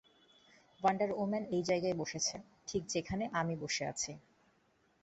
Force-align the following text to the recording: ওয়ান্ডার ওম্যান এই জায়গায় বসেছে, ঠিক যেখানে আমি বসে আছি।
ওয়ান্ডার 0.81 1.09
ওম্যান 1.13 1.43
এই 1.55 1.63
জায়গায় 1.63 1.95
বসেছে, 1.95 2.35
ঠিক 2.67 2.83
যেখানে 2.87 3.23
আমি 3.33 3.55
বসে 3.55 3.83
আছি। 3.85 4.11